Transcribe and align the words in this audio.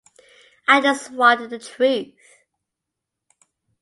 I 0.67 0.81
just 0.81 1.11
wanted 1.11 1.51
the 1.51 1.59
truth. 1.59 2.15